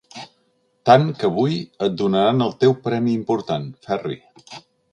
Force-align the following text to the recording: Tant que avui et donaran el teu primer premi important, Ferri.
Tant 0.89 1.05
que 1.19 1.27
avui 1.33 1.59
et 1.87 1.99
donaran 2.03 2.43
el 2.47 2.57
teu 2.65 2.73
primer 2.79 2.83
premi 2.89 3.17
important, 3.21 3.69
Ferri. 3.89 4.21